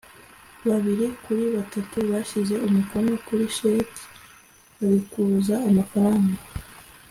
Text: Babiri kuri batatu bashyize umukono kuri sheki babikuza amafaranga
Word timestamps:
Babiri 0.67 1.05
kuri 1.23 1.43
batatu 1.55 1.97
bashyize 2.11 2.55
umukono 2.67 3.11
kuri 3.25 3.45
sheki 3.57 4.03
babikuza 4.77 5.55
amafaranga 5.69 6.37